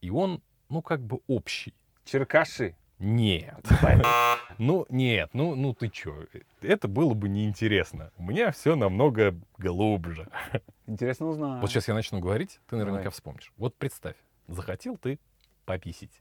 и 0.00 0.10
он, 0.10 0.42
ну, 0.72 0.82
как 0.82 1.00
бы 1.00 1.20
общий. 1.26 1.74
Черкаши. 2.04 2.74
Нет. 2.98 3.64
Ну, 4.58 4.86
нет, 4.90 5.30
ну, 5.32 5.56
ну 5.56 5.74
ты 5.74 5.88
чё, 5.88 6.26
это 6.60 6.86
было 6.86 7.14
бы 7.14 7.28
неинтересно. 7.28 8.12
У 8.18 8.22
меня 8.22 8.52
все 8.52 8.76
намного 8.76 9.34
глубже. 9.58 10.28
Интересно 10.86 11.26
узнать. 11.26 11.62
Вот 11.62 11.70
сейчас 11.70 11.88
я 11.88 11.94
начну 11.94 12.20
говорить, 12.20 12.60
ты 12.68 12.76
наверняка 12.76 13.04
Давай. 13.04 13.12
вспомнишь. 13.12 13.52
Вот 13.56 13.74
представь, 13.74 14.14
захотел 14.46 14.98
ты 14.98 15.18
пописить. 15.64 16.12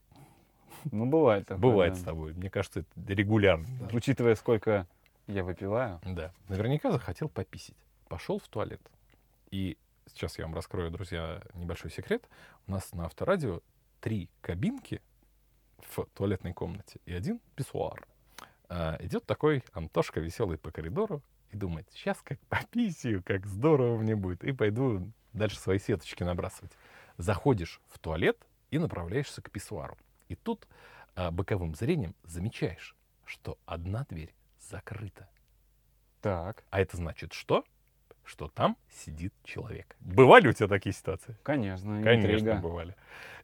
Ну 0.91 1.05
бывает 1.05 1.45
такое. 1.45 1.61
Бывает 1.61 1.93
да. 1.93 1.99
с 1.99 2.03
тобой. 2.03 2.33
Мне 2.33 2.49
кажется, 2.49 2.79
это 2.79 3.13
регулярно. 3.13 3.67
даже. 3.81 3.95
Учитывая, 3.95 4.35
сколько 4.35 4.87
я 5.27 5.43
выпиваю. 5.43 5.99
Да. 6.05 6.31
Наверняка 6.47 6.91
захотел 6.91 7.27
пописить. 7.29 7.77
Пошел 8.07 8.39
в 8.39 8.47
туалет. 8.47 8.81
И 9.51 9.77
сейчас 10.07 10.39
я 10.39 10.45
вам 10.45 10.55
раскрою, 10.55 10.89
друзья, 10.89 11.41
небольшой 11.53 11.91
секрет. 11.91 12.27
У 12.65 12.71
нас 12.71 12.91
на 12.93 13.05
авторадио 13.05 13.61
три 14.01 14.29
кабинки 14.41 15.01
в 15.77 16.05
туалетной 16.13 16.53
комнате 16.53 16.99
и 17.05 17.13
один 17.13 17.39
писсуар. 17.55 18.05
А, 18.67 18.97
идет 18.99 19.25
такой 19.25 19.63
Антошка 19.73 20.19
веселый 20.19 20.57
по 20.57 20.71
коридору 20.71 21.21
и 21.51 21.57
думает, 21.57 21.87
сейчас 21.91 22.21
как 22.21 22.39
пописью, 22.47 23.23
как 23.23 23.45
здорово 23.45 23.97
мне 23.97 24.15
будет, 24.15 24.43
и 24.43 24.51
пойду 24.51 25.11
дальше 25.33 25.59
свои 25.59 25.79
сеточки 25.79 26.23
набрасывать. 26.23 26.71
Заходишь 27.17 27.79
в 27.87 27.99
туалет 27.99 28.37
и 28.71 28.79
направляешься 28.79 29.41
к 29.41 29.51
писсуару. 29.51 29.97
И 30.29 30.35
тут 30.35 30.67
а, 31.15 31.31
боковым 31.31 31.75
зрением 31.75 32.15
замечаешь, 32.23 32.95
что 33.25 33.57
одна 33.65 34.05
дверь 34.09 34.33
закрыта. 34.59 35.27
Так, 36.21 36.63
А 36.69 36.79
это 36.79 36.97
значит 36.97 37.33
что? 37.33 37.65
Что 38.23 38.47
там 38.47 38.77
сидит 38.89 39.33
человек. 39.43 39.95
Бывали 39.99 40.47
у 40.47 40.53
тебя 40.53 40.67
такие 40.67 40.93
ситуации? 40.93 41.35
конечно, 41.43 42.01
Конечно, 42.03 42.37
интрига. 42.37 42.55
бывали. 42.61 42.95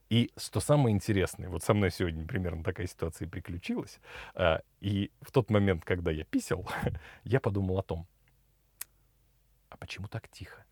И 0.10 0.32
что 0.38 0.60
самое 0.62 0.96
интересное, 0.96 1.50
вот 1.50 1.64
со 1.64 1.74
мной 1.74 1.92
сегодня 1.92 2.26
примерно 2.26 2.64
такая 2.64 2.88
ситуация 2.88 3.26
и 3.26 3.30
приключилась. 3.30 4.00
а, 4.36 4.62
И 4.80 5.12
в 5.22 5.32
тот 5.32 5.50
момент, 5.50 5.84
когда 5.84 6.12
я 6.12 6.24
писал, 6.24 6.66
я 7.26 7.40
подумал 7.42 7.78
о 7.80 7.84
том, 7.84 8.08
а 9.70 9.76
почему 9.78 10.08
так 10.08 10.30
тихо? 10.30 10.64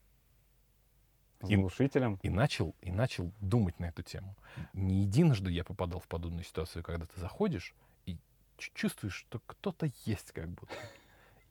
С 1.41 1.49
И- 1.49 1.55
глушителем. 1.57 2.17
И 2.23 2.29
начал, 2.29 2.75
и 2.81 2.91
начал 2.91 3.31
думать 3.41 3.77
на 3.79 3.85
эту 3.87 4.03
тему. 4.03 4.35
Не 4.73 5.01
единожды 5.03 5.51
я 5.51 5.63
попадал 5.65 5.99
в 5.99 6.07
подобную 6.07 6.45
ситуацию, 6.45 6.81
когда 6.81 7.05
ты 7.05 7.19
заходишь 7.19 7.75
и 8.05 8.17
чу- 8.57 8.71
чувствуешь, 8.73 9.15
что 9.15 9.39
кто-то 9.45 9.91
есть 10.05 10.31
как 10.31 10.49
будто. 10.49 10.73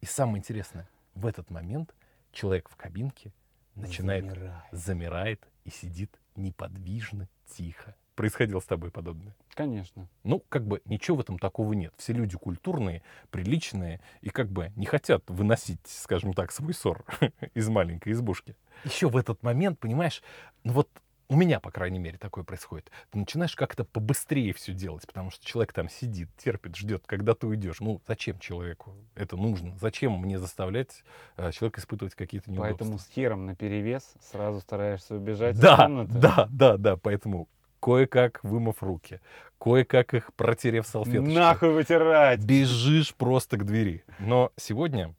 И 0.00 0.06
самое 0.06 0.38
интересное, 0.38 0.88
в 1.14 1.26
этот 1.26 1.50
момент 1.50 1.94
человек 2.32 2.70
в 2.70 2.76
кабинке 2.76 3.30
начинает, 3.74 4.24
Замирает. 4.24 4.62
замирает 4.72 5.48
и 5.64 5.70
сидит 5.70 6.18
неподвижно, 6.36 7.28
тихо. 7.46 7.94
Происходило 8.14 8.60
с 8.60 8.64
тобой 8.64 8.92
подобное? 8.92 9.34
Конечно. 9.54 10.08
Ну, 10.22 10.40
как 10.48 10.66
бы 10.66 10.80
ничего 10.84 11.16
в 11.16 11.20
этом 11.20 11.38
такого 11.38 11.72
нет. 11.72 11.92
Все 11.96 12.12
люди 12.12 12.36
культурные, 12.36 13.02
приличные 13.30 14.00
и 14.20 14.28
как 14.30 14.50
бы 14.50 14.72
не 14.76 14.86
хотят 14.86 15.24
выносить, 15.28 15.80
скажем 15.84 16.32
так, 16.32 16.52
свой 16.52 16.74
ссор 16.74 17.04
из 17.54 17.68
маленькой 17.68 18.12
избушки. 18.12 18.56
Еще 18.84 19.08
в 19.08 19.16
этот 19.16 19.42
момент, 19.42 19.80
понимаешь, 19.80 20.22
ну 20.62 20.74
вот 20.74 20.88
у 21.28 21.36
меня, 21.36 21.58
по 21.60 21.70
крайней 21.70 21.98
мере, 21.98 22.18
такое 22.18 22.44
происходит. 22.44 22.90
Ты 23.10 23.18
начинаешь 23.18 23.56
как-то 23.56 23.84
побыстрее 23.84 24.52
все 24.52 24.72
делать, 24.72 25.06
потому 25.06 25.30
что 25.30 25.44
человек 25.44 25.72
там 25.72 25.88
сидит, 25.88 26.28
терпит, 26.36 26.76
ждет, 26.76 27.04
когда 27.06 27.34
ты 27.34 27.46
уйдешь. 27.46 27.80
Ну, 27.80 28.00
зачем 28.06 28.38
человеку 28.38 28.94
это 29.14 29.36
нужно? 29.36 29.76
Зачем 29.78 30.12
мне 30.18 30.38
заставлять 30.38 31.02
э, 31.36 31.50
человека 31.52 31.80
испытывать 31.80 32.14
какие-то 32.14 32.50
неудобства? 32.50 32.76
Поэтому 32.78 32.98
с 32.98 33.08
хером 33.08 33.46
на 33.46 33.56
перевес 33.56 34.14
сразу 34.20 34.60
стараешься 34.60 35.14
убежать 35.14 35.56
из 35.56 35.60
Да, 35.60 35.76
комнаты. 35.76 36.12
да, 36.12 36.48
да, 36.50 36.76
да, 36.76 36.96
поэтому 36.96 37.48
кое-как 37.80 38.42
вымыв 38.44 38.82
руки, 38.82 39.20
кое-как 39.58 40.14
их 40.14 40.32
протерев 40.34 40.86
салфеточкой. 40.86 41.34
Нахуй 41.34 41.70
вытирать. 41.70 42.44
Бежишь 42.44 43.14
просто 43.14 43.56
к 43.56 43.64
двери. 43.64 44.04
Но 44.18 44.52
сегодня 44.56 45.14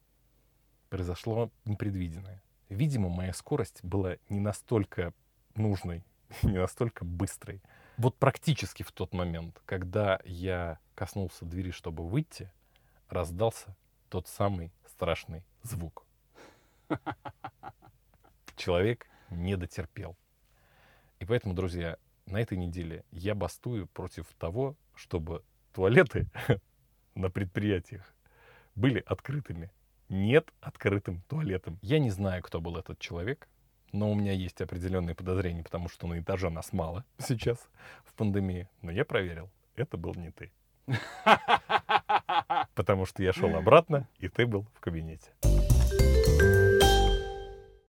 произошло 0.90 1.50
непредвиденное. 1.66 2.42
Видимо, 2.70 3.10
моя 3.10 3.34
скорость 3.34 3.84
была 3.84 4.16
не 4.30 4.40
настолько 4.40 5.14
нужной, 5.56 6.04
не 6.44 6.58
настолько 6.58 7.06
быстрой. 7.06 7.62
Вот 7.98 8.18
практически 8.18 8.84
в 8.84 8.92
тот 8.92 9.14
момент, 9.14 9.62
когда 9.66 10.20
я 10.26 10.80
коснулся 10.96 11.46
двери, 11.46 11.72
чтобы 11.72 12.08
выйти, 12.08 12.52
раздался 13.10 13.76
тот 14.10 14.28
самый 14.28 14.72
страшный 14.86 15.44
звук. 15.64 16.06
Человек 18.56 19.08
не 19.30 19.56
дотерпел. 19.56 20.18
И 21.20 21.26
поэтому, 21.26 21.54
друзья, 21.54 21.98
на 22.26 22.42
этой 22.42 22.58
неделе 22.58 23.04
я 23.12 23.36
бастую 23.36 23.88
против 23.88 24.28
того, 24.38 24.76
чтобы 24.96 25.44
туалеты 25.74 26.28
на 27.16 27.30
предприятиях 27.30 28.14
были 28.76 29.00
открытыми. 29.06 29.72
Нет 30.10 30.52
открытым 30.62 31.22
туалетом. 31.28 31.80
Я 31.82 32.00
не 32.00 32.12
знаю, 32.12 32.44
кто 32.44 32.62
был 32.62 32.78
этот 32.78 33.00
человек, 33.00 33.48
но 33.96 34.12
у 34.12 34.16
меня 34.16 34.34
есть 34.34 34.62
определенные 34.62 35.16
подозрения, 35.16 35.64
потому 35.64 35.88
что 35.90 36.06
на 36.08 36.20
этаже 36.20 36.50
нас 36.50 36.74
мало 36.74 37.06
сейчас 37.18 37.58
в 38.04 38.14
пандемии. 38.14 38.68
Но 38.82 38.92
я 38.92 39.06
проверил, 39.06 39.50
это 39.76 39.98
был 39.98 40.14
не 40.16 40.32
ты. 40.32 40.52
Потому 42.76 43.06
что 43.08 43.24
я 43.24 43.34
шел 43.34 43.56
обратно, 43.56 44.08
и 44.20 44.28
ты 44.28 44.46
был 44.46 44.68
в 44.76 44.80
кабинете. 44.80 45.32